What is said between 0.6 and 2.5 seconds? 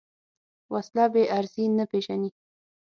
وسله بېغرضي نه پېژني